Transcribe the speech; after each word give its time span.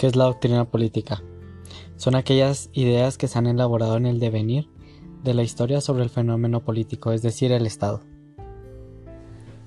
¿Qué 0.00 0.06
es 0.06 0.16
la 0.16 0.24
doctrina 0.24 0.64
política? 0.64 1.22
Son 1.96 2.14
aquellas 2.14 2.70
ideas 2.72 3.18
que 3.18 3.28
se 3.28 3.38
han 3.38 3.46
elaborado 3.46 3.98
en 3.98 4.06
el 4.06 4.18
devenir 4.18 4.66
de 5.22 5.34
la 5.34 5.42
historia 5.42 5.82
sobre 5.82 6.04
el 6.04 6.08
fenómeno 6.08 6.64
político, 6.64 7.12
es 7.12 7.20
decir, 7.20 7.52
el 7.52 7.66
Estado. 7.66 8.00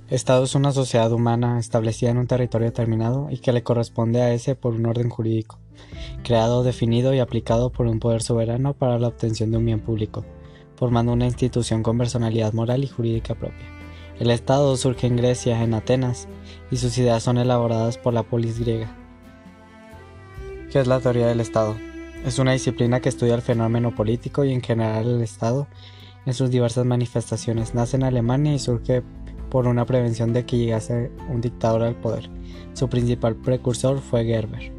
Estado 0.10 0.46
es 0.46 0.56
una 0.56 0.72
sociedad 0.72 1.12
humana 1.12 1.60
establecida 1.60 2.10
en 2.10 2.18
un 2.18 2.26
territorio 2.26 2.66
determinado 2.66 3.28
y 3.30 3.38
que 3.38 3.54
le 3.54 3.62
corresponde 3.62 4.24
a 4.24 4.34
ese 4.34 4.56
por 4.56 4.74
un 4.74 4.88
orden 4.88 5.12
jurídico, 5.12 5.60
creado, 6.24 6.64
definido 6.64 7.14
y 7.14 7.20
aplicado 7.20 7.72
por 7.72 7.86
un 7.86 8.00
poder 8.00 8.24
soberano 8.24 8.74
para 8.74 8.98
la 8.98 9.10
obtención 9.10 9.52
de 9.52 9.58
un 9.58 9.66
bien 9.66 9.82
público, 9.82 10.26
formando 10.76 11.14
una 11.14 11.28
institución 11.28 11.84
con 11.84 12.00
personalidad 12.00 12.54
moral 12.54 12.84
y 12.84 12.88
jurídica 12.88 13.36
propia. 13.36 13.68
El 14.20 14.32
Estado 14.32 14.76
surge 14.78 15.06
en 15.06 15.16
Grecia, 15.16 15.62
en 15.62 15.76
Atenas, 15.76 16.28
y 16.72 16.78
sus 16.78 16.98
ideas 16.98 17.22
son 17.22 17.38
elaboradas 17.38 18.00
por 18.00 18.16
la 18.16 18.24
polis 18.24 18.60
griega. 18.60 19.03
¿Qué 20.74 20.80
es 20.80 20.88
la 20.88 21.00
teoría 21.00 21.28
del 21.28 21.40
Estado? 21.40 21.76
Es 22.26 22.40
una 22.40 22.54
disciplina 22.54 23.00
que 23.00 23.08
estudia 23.08 23.36
el 23.36 23.44
fenómeno 23.44 23.94
político 23.94 24.44
y 24.44 24.52
en 24.52 24.62
general 24.64 25.08
el 25.08 25.22
Estado 25.22 25.68
en 26.26 26.34
sus 26.34 26.50
diversas 26.50 26.84
manifestaciones. 26.84 27.76
Nace 27.76 27.96
en 27.96 28.02
Alemania 28.02 28.56
y 28.56 28.58
surge 28.58 29.04
por 29.52 29.68
una 29.68 29.86
prevención 29.86 30.34
de 30.34 30.48
que 30.48 30.58
llegase 30.58 31.12
un 31.30 31.42
dictador 31.42 31.84
al 31.84 31.94
poder. 31.94 32.28
Su 32.74 32.90
principal 32.90 33.36
precursor 33.36 34.00
fue 34.00 34.26
Gerber. 34.26 34.74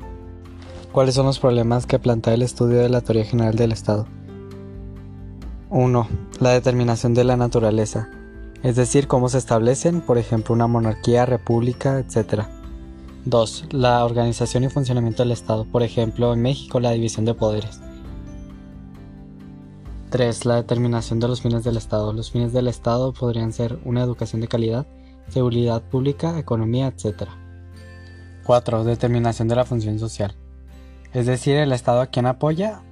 ¿Cuáles 0.90 1.14
son 1.14 1.26
los 1.26 1.38
problemas 1.38 1.86
que 1.86 2.00
plantea 2.00 2.34
el 2.34 2.42
estudio 2.42 2.80
de 2.80 2.88
la 2.88 3.00
teoría 3.00 3.26
general 3.26 3.54
del 3.54 3.70
Estado? 3.70 4.08
1. 5.70 6.08
La 6.40 6.50
determinación 6.50 7.14
de 7.14 7.22
la 7.22 7.36
naturaleza, 7.36 8.08
es 8.64 8.74
decir, 8.74 9.06
cómo 9.06 9.28
se 9.28 9.38
establecen, 9.38 10.00
por 10.00 10.18
ejemplo, 10.18 10.56
una 10.56 10.66
monarquía, 10.66 11.24
república, 11.24 12.00
etc. 12.00 12.46
2. 13.26 13.68
La 13.70 14.04
organización 14.04 14.64
y 14.64 14.68
funcionamiento 14.68 15.22
del 15.22 15.32
Estado, 15.32 15.64
por 15.64 15.82
ejemplo, 15.82 16.34
en 16.34 16.42
México 16.42 16.78
la 16.78 16.90
división 16.90 17.24
de 17.24 17.32
poderes. 17.32 17.80
3. 20.10 20.44
La 20.44 20.56
determinación 20.56 21.20
de 21.20 21.28
los 21.28 21.40
fines 21.40 21.64
del 21.64 21.78
Estado. 21.78 22.12
Los 22.12 22.30
fines 22.30 22.52
del 22.52 22.68
Estado 22.68 23.14
podrían 23.14 23.52
ser 23.52 23.78
una 23.84 24.02
educación 24.02 24.42
de 24.42 24.48
calidad, 24.48 24.86
seguridad 25.28 25.82
pública, 25.82 26.38
economía, 26.38 26.88
etc. 26.88 27.28
4. 28.44 28.84
Determinación 28.84 29.48
de 29.48 29.56
la 29.56 29.64
función 29.64 29.98
social. 29.98 30.36
Es 31.14 31.24
decir, 31.24 31.56
el 31.56 31.72
Estado 31.72 32.02
a 32.02 32.08
quien 32.08 32.26
apoya, 32.26 32.82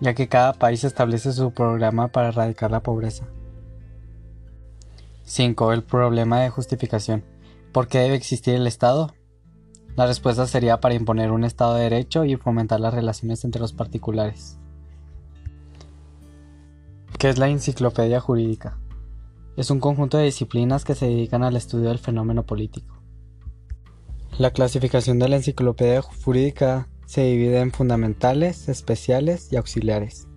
ya 0.00 0.12
que 0.12 0.28
cada 0.28 0.52
país 0.52 0.84
establece 0.84 1.32
su 1.32 1.52
programa 1.52 2.08
para 2.08 2.28
erradicar 2.28 2.70
la 2.70 2.82
pobreza. 2.82 3.24
5. 5.24 5.72
El 5.72 5.84
problema 5.84 6.40
de 6.40 6.50
justificación. 6.50 7.24
¿Por 7.72 7.88
qué 7.88 8.00
debe 8.00 8.16
existir 8.16 8.54
el 8.54 8.66
Estado? 8.66 9.14
La 10.00 10.06
respuesta 10.06 10.46
sería 10.46 10.80
para 10.80 10.94
imponer 10.94 11.30
un 11.30 11.44
Estado 11.44 11.74
de 11.74 11.82
Derecho 11.82 12.24
y 12.24 12.34
fomentar 12.36 12.80
las 12.80 12.94
relaciones 12.94 13.44
entre 13.44 13.60
los 13.60 13.74
particulares. 13.74 14.56
¿Qué 17.18 17.28
es 17.28 17.36
la 17.36 17.48
enciclopedia 17.48 18.18
jurídica? 18.18 18.78
Es 19.58 19.70
un 19.70 19.78
conjunto 19.78 20.16
de 20.16 20.24
disciplinas 20.24 20.86
que 20.86 20.94
se 20.94 21.04
dedican 21.04 21.42
al 21.42 21.54
estudio 21.54 21.90
del 21.90 21.98
fenómeno 21.98 22.46
político. 22.46 23.02
La 24.38 24.52
clasificación 24.52 25.18
de 25.18 25.28
la 25.28 25.36
enciclopedia 25.36 26.00
jurídica 26.00 26.88
se 27.04 27.24
divide 27.24 27.60
en 27.60 27.70
fundamentales, 27.70 28.70
especiales 28.70 29.52
y 29.52 29.56
auxiliares. 29.56 30.28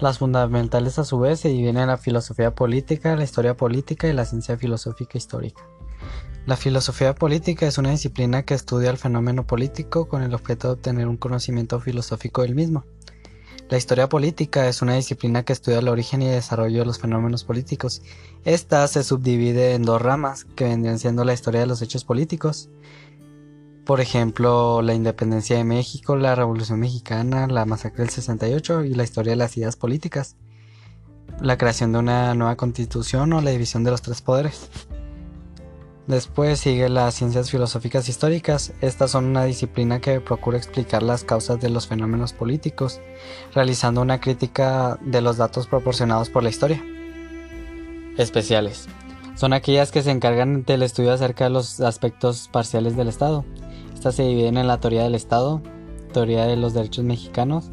Las 0.00 0.16
fundamentales 0.16 0.98
a 0.98 1.04
su 1.04 1.18
vez 1.18 1.40
se 1.40 1.50
dividen 1.50 1.76
en 1.76 1.88
la 1.88 1.98
filosofía 1.98 2.54
política, 2.54 3.16
la 3.16 3.24
historia 3.24 3.54
política 3.54 4.08
y 4.08 4.14
la 4.14 4.24
ciencia 4.24 4.56
filosófica 4.56 5.18
histórica. 5.18 5.62
La 6.48 6.56
filosofía 6.56 7.14
política 7.14 7.66
es 7.66 7.76
una 7.76 7.90
disciplina 7.90 8.42
que 8.42 8.54
estudia 8.54 8.88
el 8.88 8.96
fenómeno 8.96 9.46
político 9.46 10.08
con 10.08 10.22
el 10.22 10.32
objeto 10.32 10.68
de 10.68 10.72
obtener 10.72 11.06
un 11.06 11.18
conocimiento 11.18 11.78
filosófico 11.78 12.40
del 12.40 12.54
mismo. 12.54 12.86
La 13.68 13.76
historia 13.76 14.08
política 14.08 14.66
es 14.66 14.80
una 14.80 14.94
disciplina 14.94 15.42
que 15.42 15.52
estudia 15.52 15.80
el 15.80 15.88
origen 15.88 16.22
y 16.22 16.26
desarrollo 16.26 16.78
de 16.78 16.86
los 16.86 16.98
fenómenos 16.98 17.44
políticos. 17.44 18.00
Esta 18.46 18.88
se 18.88 19.04
subdivide 19.04 19.74
en 19.74 19.82
dos 19.82 20.00
ramas, 20.00 20.46
que 20.56 20.64
vendrían 20.64 20.98
siendo 20.98 21.22
la 21.22 21.34
historia 21.34 21.60
de 21.60 21.66
los 21.66 21.82
hechos 21.82 22.06
políticos, 22.06 22.70
por 23.84 24.00
ejemplo, 24.00 24.80
la 24.80 24.94
independencia 24.94 25.58
de 25.58 25.64
México, 25.64 26.16
la 26.16 26.34
Revolución 26.34 26.80
Mexicana, 26.80 27.46
la 27.46 27.66
masacre 27.66 28.04
del 28.04 28.10
68 28.10 28.84
y 28.84 28.94
la 28.94 29.04
historia 29.04 29.32
de 29.32 29.36
las 29.36 29.54
ideas 29.58 29.76
políticas, 29.76 30.36
la 31.42 31.58
creación 31.58 31.92
de 31.92 31.98
una 31.98 32.32
nueva 32.32 32.56
constitución 32.56 33.34
o 33.34 33.42
la 33.42 33.50
división 33.50 33.84
de 33.84 33.90
los 33.90 34.00
tres 34.00 34.22
poderes. 34.22 34.70
Después 36.08 36.58
sigue 36.58 36.88
las 36.88 37.14
ciencias 37.14 37.50
filosóficas 37.50 38.08
históricas. 38.08 38.72
Estas 38.80 39.10
son 39.10 39.26
una 39.26 39.44
disciplina 39.44 40.00
que 40.00 40.22
procura 40.22 40.56
explicar 40.56 41.02
las 41.02 41.22
causas 41.22 41.60
de 41.60 41.68
los 41.68 41.86
fenómenos 41.86 42.32
políticos, 42.32 42.98
realizando 43.54 44.00
una 44.00 44.18
crítica 44.18 44.98
de 45.02 45.20
los 45.20 45.36
datos 45.36 45.66
proporcionados 45.66 46.30
por 46.30 46.42
la 46.42 46.48
historia. 46.48 46.82
Especiales. 48.16 48.88
Son 49.34 49.52
aquellas 49.52 49.92
que 49.92 50.02
se 50.02 50.10
encargan 50.10 50.64
del 50.64 50.82
estudio 50.82 51.12
acerca 51.12 51.44
de 51.44 51.50
los 51.50 51.78
aspectos 51.80 52.48
parciales 52.50 52.96
del 52.96 53.08
Estado. 53.08 53.44
Estas 53.92 54.14
se 54.14 54.22
dividen 54.22 54.56
en 54.56 54.66
la 54.66 54.80
teoría 54.80 55.02
del 55.02 55.14
Estado, 55.14 55.60
teoría 56.14 56.46
de 56.46 56.56
los 56.56 56.72
derechos 56.72 57.04
mexicanos, 57.04 57.70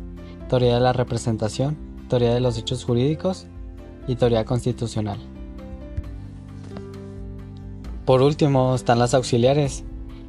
teoría 0.49 0.73
de 0.73 0.81
la 0.81 0.91
representación, 0.91 1.77
teoría 2.09 2.33
de 2.33 2.41
los 2.41 2.57
hechos 2.57 2.83
jurídicos 2.83 3.47
y 4.09 4.17
teoría 4.17 4.43
constitucional. 4.43 5.34
Por 8.05 8.21
último 8.21 8.75
están 8.75 8.99
las 8.99 9.15
auxiliares. 9.15 9.83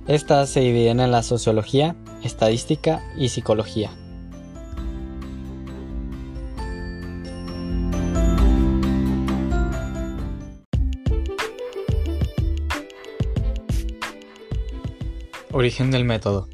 Estas 0.08 0.48
se 0.48 0.60
dividen 0.60 0.98
en 0.98 1.10
la 1.10 1.22
sociología, 1.22 1.94
estadística 2.22 3.02
y 3.18 3.28
psicología. 3.28 3.90
Origen 15.52 15.90
del 15.90 16.04
método. 16.04 16.48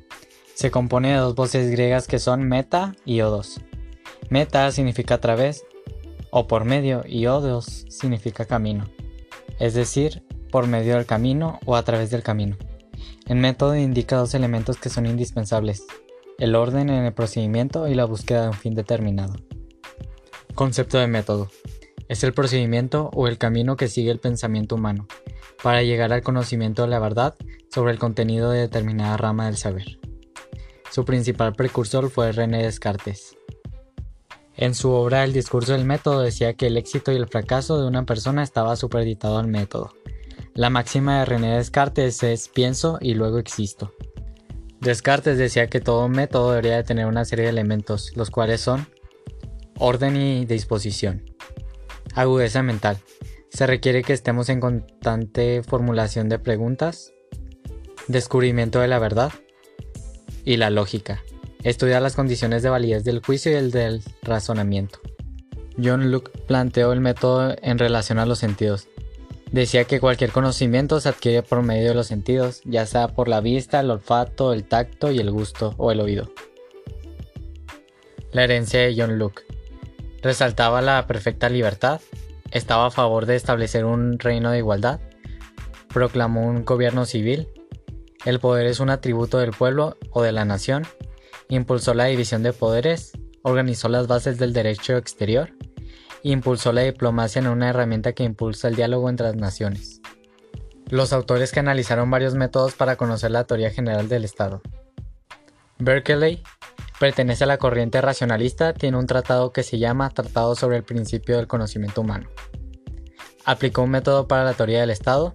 Se 0.55 0.73
compone 0.73 1.13
de 1.13 1.19
dos 1.19 1.37
voces 1.37 1.71
griegas 1.71 2.09
que 2.09 2.19
son 2.19 2.49
meta 2.49 2.97
y 3.05 3.21
odos. 3.21 3.61
Meta 4.29 4.73
significa 4.73 5.15
a 5.15 5.21
través 5.21 5.65
o 6.31 6.49
por 6.49 6.65
medio 6.65 7.05
y 7.07 7.27
odos 7.27 7.85
significa 7.89 8.45
camino. 8.45 8.89
Es 9.61 9.75
decir, 9.75 10.25
por 10.53 10.69
medio 10.69 10.95
del 10.95 11.07
camino 11.07 11.59
o 11.65 11.75
a 11.75 11.83
través 11.83 12.11
del 12.11 12.23
camino. 12.23 12.57
El 13.27 13.39
método 13.39 13.75
indica 13.75 14.19
dos 14.19 14.35
elementos 14.35 14.77
que 14.77 14.91
son 14.91 15.07
indispensables, 15.07 15.85
el 16.39 16.55
orden 16.55 16.91
en 16.91 17.05
el 17.05 17.13
procedimiento 17.13 17.89
y 17.89 17.95
la 17.95 18.05
búsqueda 18.05 18.43
de 18.43 18.49
un 18.49 18.55
fin 18.55 18.75
determinado. 18.75 19.35
Concepto 20.55 20.99
de 20.99 21.09
método. 21.09 21.49
Es 22.09 22.23
el 22.23 22.35
procedimiento 22.35 23.11
o 23.15 23.27
el 23.27 23.39
camino 23.39 23.77
que 23.77 23.89
sigue 23.89 24.11
el 24.11 24.21
pensamiento 24.21 24.75
humano 24.75 25.09
para 25.63 25.83
llegar 25.83 26.13
al 26.13 26.23
conocimiento 26.23 26.83
de 26.83 26.89
la 26.89 26.99
verdad 26.99 27.35
sobre 27.71 27.93
el 27.93 27.99
contenido 27.99 28.51
de 28.51 28.61
determinada 28.61 29.17
rama 29.17 29.47
del 29.47 29.57
saber. 29.57 29.99
Su 30.91 31.07
principal 31.07 31.55
precursor 31.55 32.11
fue 32.11 32.33
René 32.33 32.65
Descartes. 32.65 33.35
En 34.57 34.75
su 34.75 34.91
obra 34.91 35.25
El 35.25 35.33
discurso 35.33 35.73
del 35.73 35.87
método 35.87 36.21
decía 36.21 36.53
que 36.53 36.67
el 36.67 36.77
éxito 36.77 37.11
y 37.13 37.17
el 37.17 37.29
fracaso 37.29 37.81
de 37.81 37.87
una 37.87 38.05
persona 38.05 38.43
estaba 38.43 38.77
superditado 38.77 39.39
al 39.39 39.47
método. 39.47 39.95
La 40.55 40.69
máxima 40.69 41.21
de 41.21 41.25
René 41.25 41.57
Descartes 41.57 42.23
es 42.23 42.49
pienso 42.49 42.99
y 43.01 43.15
luego 43.15 43.39
existo. 43.39 43.95
Descartes 44.81 45.39
decía 45.39 45.69
que 45.69 45.81
todo 45.81 46.09
método 46.09 46.51
debería 46.51 46.77
de 46.77 46.85
tener 46.85 47.07
una 47.07 47.25
serie 47.25 47.45
de 47.45 47.51
elementos, 47.51 48.13
los 48.17 48.31
cuales 48.31 48.61
son 48.61 48.87
orden 49.79 50.17
y 50.17 50.45
disposición. 50.45 51.25
Agudeza 52.15 52.63
mental. 52.63 52.99
Se 53.51 53.67
requiere 53.67 54.03
que 54.03 54.13
estemos 54.13 54.51
en 54.51 54.61
constante 54.61 55.63
formulación 55.63 56.29
de 56.29 56.39
preguntas, 56.39 57.13
descubrimiento 58.09 58.81
de 58.81 58.89
la 58.89 58.99
verdad 58.99 59.33
y 60.45 60.59
la 60.59 60.69
lógica. 60.69 61.23
Estudiar 61.63 62.03
las 62.03 62.15
condiciones 62.15 62.63
de 62.63 62.71
validez 62.71 63.05
del 63.05 63.25
juicio 63.25 63.53
y 63.53 63.55
el 63.55 63.71
del 63.71 64.03
razonamiento. 64.23 65.01
John 65.83 66.11
Locke 66.11 66.31
planteó 66.47 66.93
el 66.93 67.01
método 67.01 67.57
en 67.63 67.79
relación 67.79 68.19
a 68.19 68.27
los 68.27 68.39
sentidos. 68.39 68.89
Decía 69.53 69.85
que 69.85 70.01
cualquier 70.01 70.33
conocimiento 70.33 70.99
se 70.99 71.11
adquiere 71.11 71.43
por 71.43 71.63
medio 71.63 71.89
de 71.89 71.95
los 71.95 72.07
sentidos, 72.07 72.63
ya 72.65 72.87
sea 72.87 73.09
por 73.09 73.29
la 73.29 73.43
vista, 73.43 73.81
el 73.81 73.91
olfato, 73.91 74.55
el 74.55 74.65
tacto 74.65 75.13
y 75.13 75.19
el 75.19 75.31
gusto 75.31 75.75
o 75.77 75.93
el 75.93 76.01
oído. 76.01 76.33
La 78.33 78.45
herencia 78.45 78.81
de 78.81 78.95
John 78.97 79.19
Locke 79.19 79.45
resaltaba 80.23 80.81
la 80.81 81.07
perfecta 81.07 81.51
libertad, 81.51 82.01
estaba 82.51 82.87
a 82.87 82.91
favor 82.91 83.27
de 83.27 83.37
establecer 83.37 83.85
un 83.85 84.19
reino 84.19 84.51
de 84.51 84.59
igualdad, 84.59 85.01
proclamó 85.93 86.47
un 86.49 86.65
gobierno 86.65 87.05
civil, 87.05 87.49
el 88.25 88.41
poder 88.41 88.67
es 88.67 88.81
un 88.81 88.89
atributo 88.89 89.37
del 89.37 89.51
pueblo 89.51 89.99
o 90.13 90.23
de 90.23 90.33
la 90.33 90.47
nación, 90.47 90.87
impulsó 91.51 91.93
la 91.93 92.07
división 92.07 92.43
de 92.43 92.55
poderes, 92.55 93.13
organizó 93.43 93.91
las 93.91 94.07
bases 94.07 94.39
del 94.39 94.55
derecho 94.55 94.97
exterior, 94.97 95.51
impulsó 96.31 96.73
la 96.73 96.83
diplomacia 96.83 97.41
en 97.41 97.49
una 97.49 97.71
herramienta 97.71 98.13
que 98.13 98.25
impulsa 98.25 98.69
el 98.69 98.77
diálogo 98.77 99.09
entre 99.09 99.27
las 99.27 99.37
naciones. 99.37 100.01
Los 100.89 101.13
autores 101.13 101.53
que 101.53 101.61
analizaron 101.61 102.11
varios 102.11 102.35
métodos 102.35 102.75
para 102.75 102.97
conocer 102.97 103.31
la 103.31 103.45
teoría 103.45 103.71
general 103.71 104.09
del 104.09 104.25
Estado. 104.25 104.63
Berkeley 105.79 106.43
pertenece 107.01 107.45
a 107.45 107.49
la 107.49 107.59
corriente 107.59 108.01
racionalista, 108.01 108.75
tiene 108.75 108.99
un 108.99 109.07
tratado 109.07 109.53
que 109.53 109.63
se 109.63 109.79
llama 109.79 110.11
Tratado 110.11 110.55
sobre 110.55 110.77
el 110.77 110.85
principio 110.85 111.37
del 111.37 111.49
conocimiento 111.49 112.03
humano. 112.03 112.29
Aplicó 113.45 113.83
un 113.83 113.91
método 113.91 114.29
para 114.29 114.45
la 114.45 114.55
teoría 114.55 114.81
del 114.81 114.91
Estado 114.91 115.35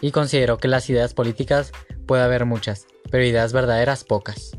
y 0.00 0.10
consideró 0.10 0.56
que 0.56 0.68
las 0.68 0.88
ideas 0.88 1.12
políticas 1.12 1.72
puede 2.06 2.22
haber 2.22 2.46
muchas, 2.46 2.86
pero 3.10 3.24
ideas 3.24 3.52
verdaderas 3.52 4.04
pocas. 4.04 4.52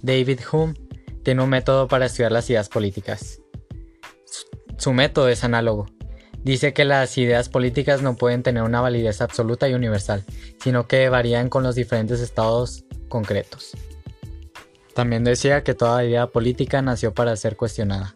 David 0.00 0.40
Hume 0.50 0.74
tiene 1.22 1.42
un 1.42 1.50
método 1.50 1.86
para 1.86 2.06
estudiar 2.06 2.32
las 2.32 2.50
ideas 2.50 2.68
políticas. 2.68 3.41
Su 4.82 4.92
método 4.92 5.28
es 5.28 5.44
análogo, 5.44 5.86
Dice 6.42 6.72
que 6.72 6.84
las 6.84 7.16
ideas 7.16 7.48
políticas 7.48 8.02
no 8.02 8.16
pueden 8.16 8.42
tener 8.42 8.64
una 8.64 8.80
validez 8.80 9.20
absoluta 9.20 9.68
y 9.68 9.74
universal, 9.74 10.24
sino 10.60 10.88
que 10.88 11.08
varían 11.08 11.48
con 11.48 11.62
los 11.62 11.76
diferentes 11.76 12.18
estados 12.18 12.84
concretos. 13.08 13.76
También 14.92 15.22
decía 15.22 15.62
que 15.62 15.74
toda 15.74 16.04
idea 16.04 16.26
política 16.26 16.82
nació 16.82 17.14
para 17.14 17.36
ser 17.36 17.56
cuestionada. 17.56 18.12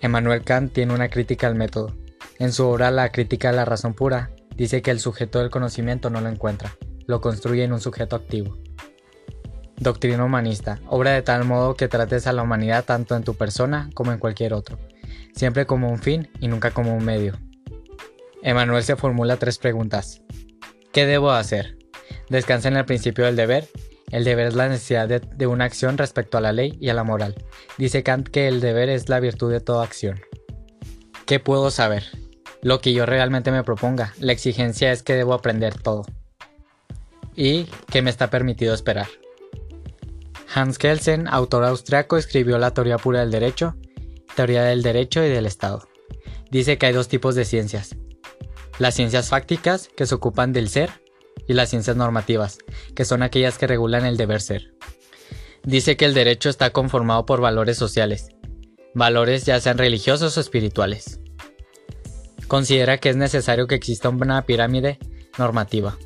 Emmanuel 0.00 0.44
Kant 0.44 0.72
tiene 0.72 0.94
una 0.94 1.10
crítica 1.10 1.46
al 1.46 1.56
método. 1.56 1.94
En 2.38 2.54
su 2.54 2.66
obra 2.66 2.90
La 2.90 3.12
crítica 3.12 3.50
de 3.50 3.56
la 3.56 3.66
razón 3.66 3.92
pura, 3.92 4.30
dice 4.56 4.80
que 4.80 4.92
el 4.92 4.98
sujeto 4.98 5.40
del 5.40 5.50
conocimiento 5.50 6.08
no 6.08 6.22
lo 6.22 6.30
encuentra, 6.30 6.74
lo 7.04 7.20
construye 7.20 7.64
en 7.64 7.74
un 7.74 7.82
sujeto 7.82 8.16
activo. 8.16 8.56
Doctrina 9.76 10.24
humanista, 10.24 10.80
obra 10.86 11.10
de 11.10 11.20
tal 11.20 11.44
modo 11.44 11.76
que 11.76 11.88
trates 11.88 12.26
a 12.26 12.32
la 12.32 12.44
humanidad 12.44 12.86
tanto 12.86 13.14
en 13.14 13.24
tu 13.24 13.34
persona 13.34 13.90
como 13.92 14.12
en 14.12 14.18
cualquier 14.18 14.54
otro, 14.54 14.78
siempre 15.34 15.66
como 15.66 15.90
un 15.90 15.98
fin 15.98 16.28
y 16.40 16.48
nunca 16.48 16.70
como 16.70 16.94
un 16.96 17.04
medio. 17.04 17.38
Emanuel 18.42 18.82
se 18.82 18.96
formula 18.96 19.36
tres 19.36 19.58
preguntas. 19.58 20.22
¿Qué 20.92 21.06
debo 21.06 21.30
hacer? 21.30 21.78
Descansa 22.28 22.68
en 22.68 22.76
el 22.76 22.84
principio 22.84 23.24
del 23.24 23.36
deber. 23.36 23.68
El 24.10 24.24
deber 24.24 24.48
es 24.48 24.54
la 24.54 24.68
necesidad 24.68 25.08
de, 25.08 25.46
una 25.46 25.64
acción 25.64 25.96
respecto 25.96 26.36
a 26.36 26.40
la 26.40 26.52
ley 26.52 26.76
y 26.80 26.90
a 26.90 26.94
la 26.94 27.04
moral. 27.04 27.34
Dice 27.78 28.02
Kant 28.02 28.28
que 28.28 28.48
el 28.48 28.60
deber 28.60 28.90
es 28.90 29.08
la 29.08 29.20
virtud 29.20 29.50
de 29.50 29.60
toda 29.60 29.84
acción. 29.84 30.20
¿Qué 31.24 31.40
puedo 31.40 31.70
saber? 31.70 32.04
Lo 32.60 32.80
que 32.80 32.92
yo 32.92 33.06
realmente 33.06 33.50
me 33.50 33.64
proponga. 33.64 34.12
La 34.18 34.32
exigencia 34.32 34.92
es 34.92 35.02
que 35.02 35.14
debo 35.14 35.34
aprender 35.34 35.80
todo. 35.80 36.04
Y 37.34 37.64
que 37.90 38.02
me 38.02 38.10
está 38.10 38.28
permitido 38.28 38.74
esperar. 38.74 39.08
Hans 40.54 40.78
Kelsen, 40.78 41.26
autor 41.28 41.64
austriaco, 41.64 42.18
escribió 42.18 42.58
la 42.58 42.74
teoría 42.74 42.98
pura 42.98 43.20
del 43.20 43.30
derecho 43.30 43.76
teoría 44.34 44.62
del 44.64 44.82
derecho 44.82 45.24
y 45.24 45.28
del 45.28 45.46
Estado. 45.46 45.88
Dice 46.50 46.78
que 46.78 46.86
hay 46.86 46.92
dos 46.92 47.08
tipos 47.08 47.34
de 47.34 47.44
ciencias. 47.44 47.96
Las 48.78 48.94
ciencias 48.94 49.28
fácticas, 49.28 49.88
que 49.96 50.06
se 50.06 50.14
ocupan 50.14 50.52
del 50.52 50.68
ser, 50.68 50.90
y 51.46 51.54
las 51.54 51.70
ciencias 51.70 51.96
normativas, 51.96 52.58
que 52.94 53.04
son 53.04 53.22
aquellas 53.22 53.58
que 53.58 53.66
regulan 53.66 54.04
el 54.04 54.16
deber 54.16 54.40
ser. 54.40 54.74
Dice 55.64 55.96
que 55.96 56.04
el 56.04 56.14
derecho 56.14 56.50
está 56.50 56.70
conformado 56.70 57.26
por 57.26 57.40
valores 57.40 57.76
sociales, 57.76 58.28
valores 58.94 59.44
ya 59.44 59.60
sean 59.60 59.78
religiosos 59.78 60.36
o 60.36 60.40
espirituales. 60.40 61.20
Considera 62.48 62.98
que 62.98 63.08
es 63.08 63.16
necesario 63.16 63.66
que 63.66 63.74
exista 63.74 64.08
una 64.08 64.42
pirámide 64.42 64.98
normativa. 65.38 65.96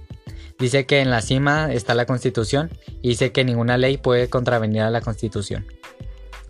Dice 0.58 0.86
que 0.86 1.00
en 1.00 1.10
la 1.10 1.20
cima 1.20 1.72
está 1.72 1.94
la 1.94 2.06
Constitución 2.06 2.70
y 3.02 3.10
dice 3.10 3.32
que 3.32 3.44
ninguna 3.44 3.76
ley 3.76 3.96
puede 3.98 4.28
contravenir 4.28 4.82
a 4.82 4.90
la 4.90 5.00
Constitución. 5.00 5.66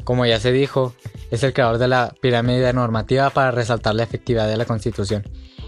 Como 0.05 0.27
ya 0.27 0.39
se 0.39 0.53
dijo, 0.53 0.95
es 1.31 1.43
el 1.43 1.53
creador 1.53 1.79
de 1.79 1.89
la 1.89 2.15
pirámide 2.21 2.73
normativa 2.73 3.31
para 3.31 3.51
resaltar 3.51 3.95
la 3.95 4.05
efectividad 4.05 4.49
de 4.49 4.57
la 4.57 4.65
Constitución. 4.65 5.25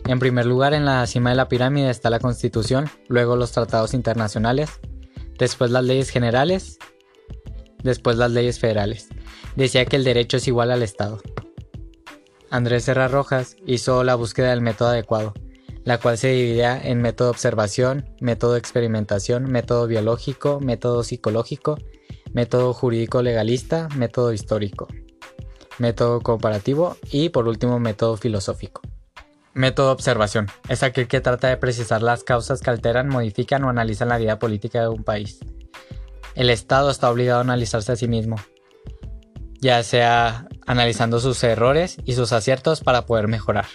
En 0.07 0.19
primer 0.19 0.47
lugar, 0.47 0.75
en 0.75 0.85
la 0.85 1.07
cima 1.07 1.31
de 1.31 1.37
la 1.37 1.49
pirámide 1.49 1.91
está 1.91 2.11
la 2.11 2.21
Constitución, 2.21 2.89
luego 3.09 3.37
los 3.37 3.53
tratados 3.53 3.95
internacionales, 3.95 4.81
después 5.39 5.71
las 5.71 5.85
leyes 5.85 6.11
generales, 6.11 6.79
después 7.83 8.17
las 8.17 8.31
leyes 8.31 8.59
federales. 8.59 9.09
Decía 9.57 9.85
que 9.85 9.97
el 9.97 10.05
derecho 10.05 10.37
es 10.37 10.47
igual 10.47 10.71
al 10.71 10.83
Estado. 10.83 11.21
Andrés 12.51 12.85
Serra 12.85 13.09
Rojas 13.09 13.57
hizo 13.67 14.05
la 14.05 14.15
búsqueda 14.15 14.51
del 14.51 14.63
método 14.63 14.89
adecuado, 14.89 15.35
la 15.85 15.99
cual 15.99 16.17
se 16.17 16.29
dividía 16.29 16.81
en 16.81 17.03
método 17.03 17.31
observación, 17.31 18.09
método 18.21 18.57
experimentación, 18.57 19.51
método 19.51 19.87
biológico, 19.87 20.61
método 20.61 21.03
psicológico, 21.03 21.79
método 22.33 22.73
jurídico 22.73 23.23
legalista, 23.23 23.89
método 23.97 24.33
histórico 24.33 24.89
método 25.79 26.21
comparativo 26.21 26.97
y 27.11 27.31
por 27.31 27.49
último 27.49 27.79
método 27.79 28.17
filosófico. 28.17 28.83
Método 29.55 29.93
observación. 29.93 30.49
Es 30.69 30.83
aquel 30.83 31.09
que 31.09 31.21
trata 31.21 31.49
de 31.49 31.57
precisar 31.57 32.03
las 32.03 32.23
causas 32.23 32.61
que 32.61 32.71
alteran, 32.71 33.09
modifican 33.09 33.65
o 33.65 33.69
analizan 33.69 34.09
la 34.09 34.19
vida 34.19 34.39
política 34.39 34.83
de 34.83 34.89
un 34.89 35.03
país. 35.03 35.41
El 36.35 36.51
Estado 36.51 36.91
está 36.91 37.11
obligado 37.11 37.41
a 37.41 37.43
analizarse 37.43 37.93
a 37.93 37.97
sí 37.97 38.07
mismo, 38.07 38.37
ya 39.61 39.83
sea 39.83 40.47
analizando 40.67 41.19
sus 41.19 41.43
errores 41.43 41.97
y 42.05 42.13
sus 42.13 42.33
aciertos 42.33 42.83
para 42.83 43.07
poder 43.07 43.27
mejorar. 43.27 43.67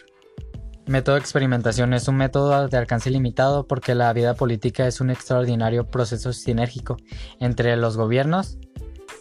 Método 0.85 1.15
de 1.15 1.21
experimentación 1.21 1.94
es 1.94 2.07
un 2.07 2.17
método 2.17 2.67
de 2.67 2.77
alcance 2.77 3.09
limitado 3.09 3.67
porque 3.67 3.95
la 3.95 4.11
vida 4.11 4.33
política 4.33 4.85
es 4.85 5.01
un 5.01 5.11
extraordinario 5.11 5.88
proceso 5.88 6.33
sinérgico 6.33 6.97
entre 7.39 7.75
los 7.77 7.95
gobiernos 7.95 8.57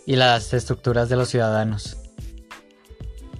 y 0.04 0.16
las 0.16 0.52
estructuras 0.54 1.08
de 1.08 1.16
los 1.16 1.28
ciudadanos. 1.28 2.01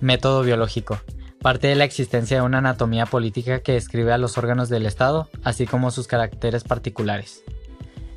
Método 0.02 0.42
biológico. 0.42 1.00
Parte 1.40 1.68
de 1.68 1.76
la 1.76 1.84
existencia 1.84 2.38
de 2.38 2.42
una 2.42 2.58
anatomía 2.58 3.06
política 3.06 3.60
que 3.60 3.74
describe 3.74 4.12
a 4.12 4.18
los 4.18 4.36
órganos 4.36 4.68
del 4.68 4.84
Estado, 4.84 5.28
así 5.44 5.64
como 5.64 5.92
sus 5.92 6.08
caracteres 6.08 6.64
particulares. 6.64 7.44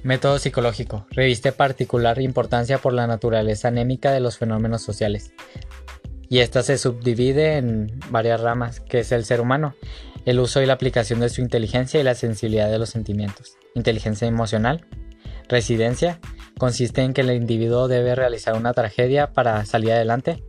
Método 0.01 0.39
psicológico. 0.39 1.05
Reviste 1.11 1.51
particular 1.51 2.19
importancia 2.19 2.79
por 2.79 2.93
la 2.93 3.05
naturaleza 3.05 3.67
anémica 3.67 4.11
de 4.11 4.19
los 4.19 4.39
fenómenos 4.39 4.81
sociales. 4.81 5.31
Y 6.27 6.39
esta 6.39 6.63
se 6.63 6.79
subdivide 6.79 7.57
en 7.57 7.99
varias 8.09 8.41
ramas, 8.41 8.79
que 8.79 9.01
es 9.01 9.11
el 9.11 9.23
ser 9.23 9.39
humano, 9.39 9.75
el 10.25 10.39
uso 10.39 10.63
y 10.63 10.65
la 10.65 10.73
aplicación 10.73 11.19
de 11.19 11.29
su 11.29 11.41
inteligencia 11.41 11.99
y 11.99 12.03
la 12.03 12.15
sensibilidad 12.15 12.71
de 12.71 12.79
los 12.79 12.89
sentimientos. 12.89 13.59
Inteligencia 13.75 14.27
emocional. 14.27 14.87
Residencia. 15.47 16.19
Consiste 16.57 17.03
en 17.03 17.13
que 17.13 17.21
el 17.21 17.29
individuo 17.29 17.87
debe 17.87 18.15
realizar 18.15 18.55
una 18.55 18.73
tragedia 18.73 19.33
para 19.33 19.63
salir 19.65 19.91
adelante 19.91 20.41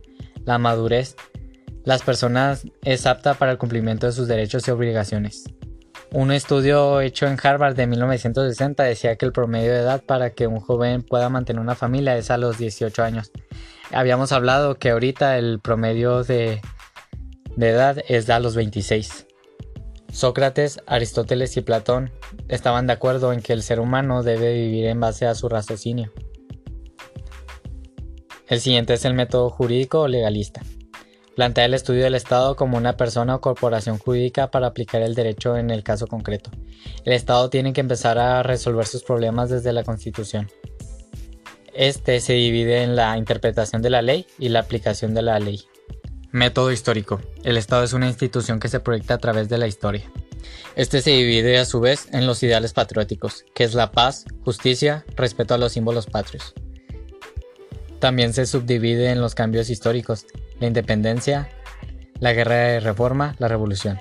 la 0.47 0.57
madurez, 0.57 1.17
las 1.83 2.01
personas 2.03 2.65
es 2.83 3.05
apta 3.05 3.33
para 3.33 3.51
el 3.51 3.57
cumplimiento 3.57 4.07
de 4.07 4.13
sus 4.13 4.29
derechos 4.29 4.65
y 4.67 4.71
obligaciones. 4.71 5.43
Un 6.13 6.31
estudio 6.31 7.01
hecho 7.01 7.27
en 7.27 7.37
Harvard 7.41 7.75
de 7.75 7.85
1960 7.85 8.81
decía 8.83 9.17
que 9.17 9.25
el 9.25 9.33
promedio 9.33 9.73
de 9.73 9.79
edad 9.79 10.01
para 10.05 10.29
que 10.29 10.47
un 10.47 10.61
joven 10.61 11.03
pueda 11.03 11.27
mantener 11.27 11.61
una 11.61 11.75
familia 11.75 12.17
es 12.17 12.31
a 12.31 12.37
los 12.37 12.57
18 12.57 13.03
años. 13.03 13.31
Habíamos 13.91 14.31
hablado 14.31 14.75
que 14.75 14.91
ahorita 14.91 15.37
el 15.37 15.59
promedio 15.59 16.23
de, 16.23 16.61
edad 17.57 17.97
es 18.07 18.29
a 18.29 18.39
los 18.39 18.55
26. 18.55 19.27
Sócrates, 20.13 20.79
Aristóteles 20.87 21.57
y 21.57 21.61
Platón 21.61 22.09
estaban 22.47 22.87
de 22.87 22.93
acuerdo 22.93 23.33
en 23.33 23.41
que 23.41 23.51
el 23.51 23.63
ser 23.63 23.81
humano 23.81 24.23
debe 24.23 24.53
vivir 24.53 24.85
en 24.85 25.01
base 25.01 25.25
a 25.25 25.35
su 25.35 25.49
raciocinio. 25.49 26.13
El 28.47 28.61
siguiente 28.61 28.93
es 28.93 29.03
el 29.03 29.13
método 29.13 29.49
jurídico 29.49 30.01
o 30.01 30.07
legalista. 30.07 30.61
Plantea 31.35 31.65
el 31.65 31.73
estudio 31.73 32.03
del 32.03 32.15
Estado 32.15 32.55
como 32.55 32.77
una 32.77 32.95
persona 32.97 33.35
o 33.35 33.41
corporación 33.41 33.99
jurídica 33.99 34.49
para 34.49 34.67
aplicar 34.67 35.01
el 35.01 35.15
derecho 35.15 35.57
en 35.57 35.69
el 35.69 35.83
caso 35.83 36.07
concreto. 36.07 36.49
El 37.03 37.13
Estado 37.13 37.49
tiene 37.49 37.73
que 37.73 37.81
empezar 37.81 38.17
a 38.17 38.41
resolver 38.43 38.87
sus 38.87 39.03
problemas 39.03 39.49
desde 39.49 39.73
la 39.73 39.83
Constitución. 39.83 40.49
Este 41.73 42.21
se 42.21 42.33
divide 42.33 42.83
en 42.83 42.95
la 42.95 43.17
interpretación 43.17 43.81
de 43.81 43.89
la 43.89 44.01
ley 44.01 44.25
y 44.39 44.49
la 44.49 44.61
aplicación 44.61 45.13
de 45.13 45.21
la 45.21 45.39
ley. 45.39 45.61
Método 46.31 46.71
histórico. 46.71 47.21
El 47.43 47.57
Estado 47.57 47.83
es 47.83 47.93
una 47.93 48.07
institución 48.07 48.59
que 48.59 48.69
se 48.69 48.79
proyecta 48.79 49.15
a 49.15 49.19
través 49.19 49.49
de 49.49 49.57
la 49.57 49.67
historia. 49.67 50.09
Este 50.75 51.01
se 51.01 51.11
divide 51.11 51.59
a 51.59 51.65
su 51.65 51.81
vez 51.81 52.07
en 52.13 52.25
los 52.25 52.41
ideales 52.41 52.73
patrióticos, 52.73 53.43
que 53.53 53.63
es 53.63 53.73
la 53.73 53.91
paz, 53.91 54.25
justicia, 54.43 55.05
respeto 55.15 55.53
a 55.53 55.57
los 55.57 55.73
símbolos 55.73 56.07
patrios. 56.07 56.53
También 57.99 58.33
se 58.33 58.45
subdivide 58.45 59.11
en 59.11 59.21
los 59.21 59.35
cambios 59.35 59.69
históricos, 59.69 60.25
la 60.59 60.67
independencia, 60.67 61.49
la 62.19 62.33
guerra 62.33 62.55
de 62.55 62.79
reforma, 62.79 63.35
la 63.39 63.47
revolución. 63.47 63.99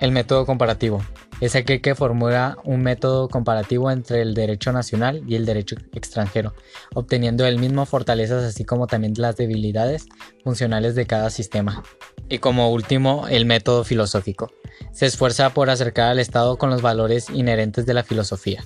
El 0.00 0.12
método 0.12 0.44
comparativo 0.44 1.02
es 1.40 1.56
aquel 1.56 1.80
que 1.80 1.94
formula 1.94 2.58
un 2.64 2.82
método 2.82 3.28
comparativo 3.28 3.90
entre 3.90 4.22
el 4.22 4.34
derecho 4.34 4.72
nacional 4.72 5.22
y 5.26 5.34
el 5.34 5.46
derecho 5.46 5.76
extranjero, 5.92 6.54
obteniendo 6.94 7.44
el 7.46 7.58
mismo 7.58 7.86
fortalezas 7.86 8.44
así 8.44 8.64
como 8.64 8.86
también 8.86 9.14
las 9.16 9.36
debilidades 9.36 10.06
funcionales 10.42 10.94
de 10.94 11.06
cada 11.06 11.30
sistema. 11.30 11.82
Y 12.28 12.38
como 12.38 12.70
último, 12.72 13.26
el 13.28 13.46
método 13.46 13.84
filosófico. 13.84 14.52
Se 14.92 15.06
esfuerza 15.06 15.50
por 15.50 15.70
acercar 15.70 16.10
al 16.10 16.18
Estado 16.18 16.56
con 16.56 16.70
los 16.70 16.82
valores 16.82 17.28
inherentes 17.30 17.84
de 17.86 17.94
la 17.94 18.04
filosofía. 18.04 18.64